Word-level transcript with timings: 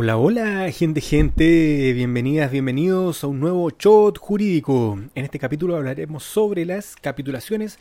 Hola, 0.00 0.16
hola, 0.16 0.70
gente, 0.70 1.00
gente, 1.00 1.92
bienvenidas, 1.92 2.52
bienvenidos 2.52 3.24
a 3.24 3.26
un 3.26 3.40
nuevo 3.40 3.68
shot 3.70 4.16
jurídico. 4.16 4.96
En 5.16 5.24
este 5.24 5.40
capítulo 5.40 5.74
hablaremos 5.74 6.22
sobre 6.22 6.64
las 6.64 6.94
capitulaciones 6.94 7.80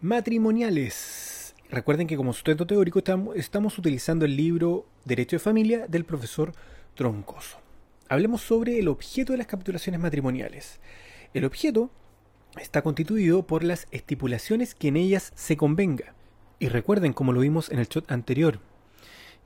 matrimoniales. 0.00 1.54
Recuerden 1.68 2.06
que 2.06 2.16
como 2.16 2.32
sustento 2.32 2.66
teórico 2.66 3.02
estamos 3.34 3.76
utilizando 3.76 4.24
el 4.24 4.34
libro 4.34 4.86
Derecho 5.04 5.36
de 5.36 5.40
Familia 5.40 5.86
del 5.86 6.06
profesor 6.06 6.54
Troncoso. 6.94 7.58
Hablemos 8.08 8.40
sobre 8.40 8.78
el 8.78 8.88
objeto 8.88 9.32
de 9.34 9.36
las 9.36 9.46
capitulaciones 9.46 10.00
matrimoniales. 10.00 10.80
El 11.34 11.44
objeto 11.44 11.90
está 12.58 12.80
constituido 12.80 13.46
por 13.46 13.62
las 13.62 13.88
estipulaciones 13.90 14.74
que 14.74 14.88
en 14.88 14.96
ellas 14.96 15.34
se 15.34 15.58
convenga. 15.58 16.14
Y 16.60 16.68
recuerden, 16.68 17.12
como 17.12 17.34
lo 17.34 17.40
vimos 17.40 17.70
en 17.70 17.78
el 17.78 17.88
shot 17.88 18.10
anterior, 18.10 18.58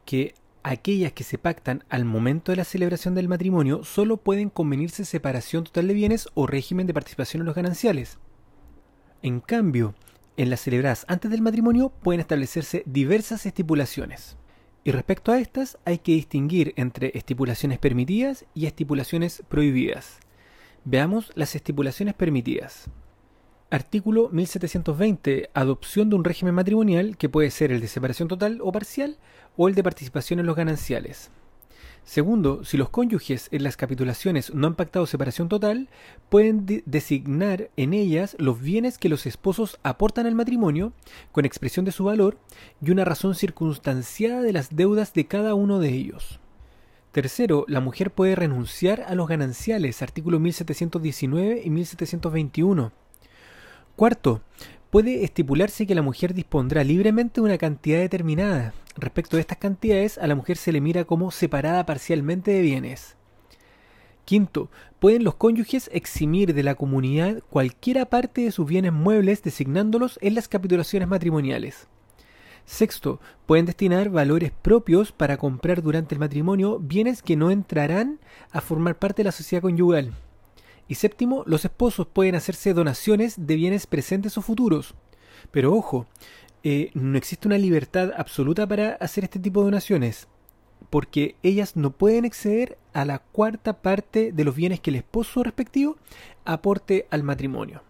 que 0.05 0.35
aquellas 0.63 1.13
que 1.13 1.25
se 1.25 1.39
pactan 1.39 1.85
al 1.89 2.05
momento 2.05 2.53
de 2.53 2.57
la 2.57 2.65
celebración 2.65 3.15
del 3.15 3.29
matrimonio 3.29 3.85
solo 3.85 4.17
pueden 4.17 4.51
convenirse 4.51 5.05
separación 5.05 5.65
total 5.65 5.89
de 5.89 5.95
bienes 5.95 6.29
o 6.35 6.47
régimen 6.47 6.87
de 6.87 6.95
participación 6.95 7.43
en 7.43 7.47
los 7.47 7.55
gananciales. 7.55 8.19
En 9.23 9.41
cambio, 9.41 9.95
en 10.37 10.51
las 10.51 10.61
celebradas 10.61 11.05
antes 11.09 11.31
del 11.31 11.43
matrimonio 11.43 11.91
pueden 11.91 12.21
establecerse 12.21 12.83
diversas 12.87 13.47
estipulaciones. 13.47 14.37
Y 14.85 14.91
respecto 14.91 15.31
a 15.31 15.39
estas 15.39 15.79
hay 15.85 15.99
que 15.99 16.13
distinguir 16.13 16.73
entre 16.77 17.13
estipulaciones 17.15 17.79
permitidas 17.79 18.45
y 18.55 18.67
estipulaciones 18.67 19.43
prohibidas. 19.49 20.19
Veamos 20.85 21.31
las 21.37 21.55
estipulaciones 21.55 22.15
permitidas. 22.15 22.89
Artículo 23.73 24.29
1720. 24.29 25.49
Adopción 25.55 26.11
de 26.11 26.17
un 26.17 26.25
régimen 26.25 26.55
matrimonial 26.55 27.17
que 27.17 27.31
puede 27.31 27.51
ser 27.51 27.73
el 27.73 27.81
de 27.81 27.89
separación 27.89 28.29
total 28.29 28.59
o 28.61 28.71
parcial 28.71 29.17
o 29.57 29.67
el 29.67 29.75
de 29.75 29.83
participación 29.83 30.39
en 30.39 30.45
los 30.45 30.57
gananciales. 30.57 31.31
Segundo, 32.05 32.67
si 32.67 32.77
los 32.77 32.91
cónyuges 32.91 33.49
en 33.51 33.63
las 33.63 33.79
capitulaciones 33.79 34.53
no 34.53 34.67
han 34.67 34.75
pactado 34.75 35.07
separación 35.07 35.49
total, 35.49 35.89
pueden 36.29 36.83
designar 36.85 37.71
en 37.79 37.95
ellas 37.95 38.37
los 38.39 38.61
bienes 38.61 38.99
que 38.99 39.09
los 39.09 39.25
esposos 39.25 39.79
aportan 39.83 40.27
al 40.27 40.35
matrimonio, 40.35 40.93
con 41.33 41.47
expresión 41.47 41.87
de 41.87 41.93
su 41.93 42.05
valor 42.05 42.37
y 42.83 42.91
una 42.91 43.07
razón 43.07 43.35
circunstanciada 43.35 44.43
de 44.43 44.53
las 44.53 44.77
deudas 44.77 45.15
de 45.15 45.27
cada 45.27 45.55
uno 45.55 45.79
de 45.79 45.89
ellos. 45.89 46.41
Tercero, 47.11 47.65
la 47.69 47.81
mujer 47.81 48.11
puede 48.11 48.37
renunciar 48.37 49.01
a 49.09 49.15
los 49.15 49.29
gananciales, 49.29 50.03
artículos 50.03 50.43
1719 50.43 51.63
y 51.65 51.71
1721 51.71 53.02
Cuarto, 53.97 54.41
puede 54.91 55.23
estipularse 55.23 55.87
que 55.87 55.95
la 55.95 56.03
mujer 56.03 56.33
dispondrá 56.33 56.83
libremente 56.83 57.41
de 57.41 57.47
una 57.47 57.59
cantidad 57.59 57.99
determinada. 57.99 58.73
Respecto 58.97 59.37
de 59.37 59.43
estas 59.43 59.59
cantidades, 59.59 60.17
a 60.19 60.27
la 60.27 60.35
mujer 60.35 60.57
se 60.57 60.73
le 60.73 60.81
mira 60.81 61.05
como 61.05 61.31
separada 61.31 61.85
parcialmente 61.85 62.51
de 62.51 62.63
bienes. 62.63 63.17
Quinto, 64.25 64.71
pueden 64.99 65.25
los 65.25 65.35
cónyuges 65.35 65.91
eximir 65.93 66.55
de 66.55 66.63
la 66.63 66.75
comunidad 66.75 67.43
cualquiera 67.51 68.07
parte 68.07 68.43
de 68.43 68.53
sus 68.53 68.67
bienes 68.67 68.93
muebles 68.93 69.43
designándolos 69.43 70.19
en 70.23 70.35
las 70.35 70.49
capitulaciones 70.49 71.09
matrimoniales. 71.09 71.89
Sexto, 72.65 73.21
pueden 73.45 73.67
destinar 73.67 74.09
valores 74.09 74.53
propios 74.53 75.13
para 75.13 75.37
comprar 75.37 75.83
durante 75.83 76.15
el 76.15 76.21
matrimonio 76.21 76.79
bienes 76.79 77.23
que 77.23 77.37
no 77.37 77.51
entrarán 77.51 78.21
a 78.53 78.61
formar 78.61 78.99
parte 78.99 79.23
de 79.23 79.25
la 79.25 79.33
sociedad 79.33 79.63
conyugal. 79.63 80.15
Y 80.93 80.95
séptimo, 80.95 81.43
los 81.47 81.65
esposos 81.65 82.07
pueden 82.07 82.35
hacerse 82.35 82.75
donaciones 82.75 83.47
de 83.47 83.57
bienes 83.57 83.87
presentes 83.87 84.37
o 84.37 84.43
futuros. 84.43 84.95
Pero 85.51 85.75
ojo, 85.75 86.07
eh, 86.65 86.91
no 86.93 87.17
existe 87.17 87.49
una 87.49 87.57
libertad 87.57 88.11
absoluta 88.15 88.67
para 88.67 88.97
hacer 88.97 89.25
este 89.25 89.39
tipo 89.39 89.61
de 89.61 89.69
donaciones, 89.69 90.29
porque 90.91 91.37
ellas 91.43 91.77
no 91.77 91.93
pueden 91.93 92.27
exceder 92.27 92.77
a 92.93 93.07
la 93.07 93.21
cuarta 93.21 93.81
parte 93.81 94.33
de 94.33 94.45
los 94.45 94.55
bienes 94.55 94.81
que 94.81 94.91
el 94.91 94.97
esposo 94.97 95.43
respectivo 95.43 95.97
aporte 96.45 97.07
al 97.09 97.23
matrimonio. 97.23 97.83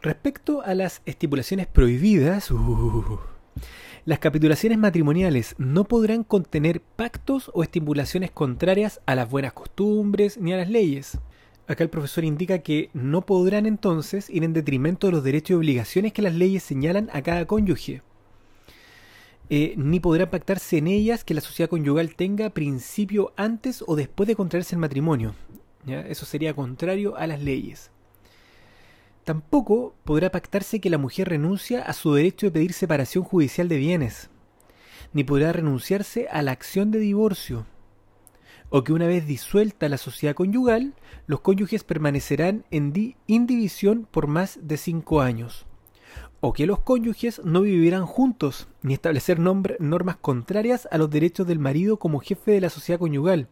Respecto 0.00 0.62
a 0.62 0.76
las 0.76 1.02
estipulaciones 1.06 1.66
prohibidas, 1.66 2.52
uh, 2.52 3.18
las 4.04 4.20
capitulaciones 4.20 4.78
matrimoniales 4.78 5.56
no 5.58 5.82
podrán 5.82 6.22
contener 6.22 6.82
pactos 6.82 7.50
o 7.52 7.64
estipulaciones 7.64 8.30
contrarias 8.30 9.00
a 9.06 9.16
las 9.16 9.28
buenas 9.28 9.54
costumbres 9.54 10.38
ni 10.38 10.52
a 10.52 10.56
las 10.56 10.70
leyes. 10.70 11.18
Acá 11.68 11.84
el 11.84 11.90
profesor 11.90 12.24
indica 12.24 12.60
que 12.60 12.88
no 12.94 13.26
podrán 13.26 13.66
entonces 13.66 14.30
ir 14.30 14.42
en 14.42 14.54
detrimento 14.54 15.06
de 15.06 15.12
los 15.12 15.22
derechos 15.22 15.50
y 15.50 15.54
obligaciones 15.54 16.14
que 16.14 16.22
las 16.22 16.34
leyes 16.34 16.62
señalan 16.62 17.10
a 17.12 17.20
cada 17.20 17.46
cónyuge. 17.46 18.00
Eh, 19.50 19.74
ni 19.76 20.00
podrá 20.00 20.30
pactarse 20.30 20.78
en 20.78 20.86
ellas 20.86 21.24
que 21.24 21.34
la 21.34 21.42
sociedad 21.42 21.68
conyugal 21.68 22.14
tenga 22.14 22.48
principio 22.50 23.34
antes 23.36 23.84
o 23.86 23.96
después 23.96 24.26
de 24.26 24.34
contraerse 24.34 24.76
el 24.76 24.80
matrimonio. 24.80 25.34
Eso 25.86 26.24
sería 26.24 26.54
contrario 26.54 27.16
a 27.16 27.26
las 27.26 27.42
leyes. 27.42 27.90
Tampoco 29.24 29.94
podrá 30.04 30.30
pactarse 30.30 30.80
que 30.80 30.90
la 30.90 30.96
mujer 30.96 31.28
renuncia 31.28 31.82
a 31.82 31.92
su 31.92 32.14
derecho 32.14 32.46
de 32.46 32.52
pedir 32.52 32.72
separación 32.72 33.24
judicial 33.24 33.68
de 33.68 33.76
bienes, 33.76 34.30
ni 35.12 35.22
podrá 35.22 35.52
renunciarse 35.52 36.28
a 36.30 36.40
la 36.40 36.52
acción 36.52 36.90
de 36.90 36.98
divorcio 36.98 37.66
o 38.70 38.84
que 38.84 38.92
una 38.92 39.06
vez 39.06 39.26
disuelta 39.26 39.88
la 39.88 39.98
sociedad 39.98 40.34
conyugal, 40.34 40.94
los 41.26 41.40
cónyuges 41.40 41.84
permanecerán 41.84 42.64
en 42.70 43.16
indivisión 43.26 44.06
por 44.10 44.26
más 44.26 44.58
de 44.62 44.76
cinco 44.76 45.20
años, 45.20 45.66
o 46.40 46.52
que 46.52 46.66
los 46.66 46.80
cónyuges 46.80 47.40
no 47.44 47.62
vivirán 47.62 48.06
juntos, 48.06 48.68
ni 48.82 48.94
establecer 48.94 49.38
normas 49.40 50.16
contrarias 50.16 50.88
a 50.90 50.98
los 50.98 51.10
derechos 51.10 51.46
del 51.46 51.58
marido 51.58 51.98
como 51.98 52.20
jefe 52.20 52.52
de 52.52 52.60
la 52.60 52.70
sociedad 52.70 53.00
conyugal, 53.00 53.48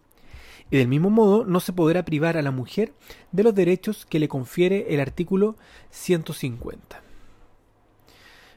y 0.70 0.78
del 0.78 0.88
mismo 0.88 1.10
modo 1.10 1.44
no 1.44 1.60
se 1.60 1.72
podrá 1.72 2.04
privar 2.04 2.36
a 2.36 2.42
la 2.42 2.50
mujer 2.50 2.92
de 3.32 3.44
los 3.44 3.54
derechos 3.54 4.04
que 4.04 4.18
le 4.18 4.28
confiere 4.28 4.86
el 4.94 5.00
artículo 5.00 5.56
150. 5.90 7.02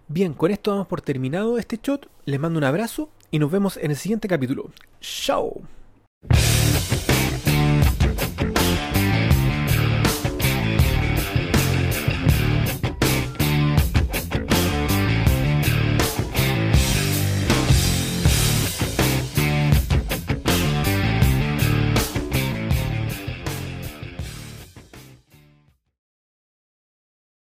Bien, 0.07 0.33
con 0.33 0.49
esto 0.49 0.71
damos 0.71 0.87
por 0.87 1.01
terminado 1.01 1.59
este 1.59 1.79
shot, 1.81 2.09
les 2.25 2.39
mando 2.39 2.57
un 2.57 2.63
abrazo 2.63 3.11
y 3.29 3.37
nos 3.37 3.51
vemos 3.51 3.77
en 3.77 3.91
el 3.91 3.97
siguiente 3.97 4.27
capítulo. 4.27 4.71
¡Chao! 4.99 5.61